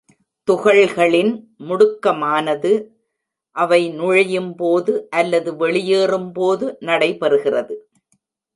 [0.47, 1.29] துகள்களின்
[1.67, 2.71] முடுக்கமானது
[3.55, 7.75] அவை நுழையும் போது அல்லது வெளியேறும்போது நடைபெறுகிறது.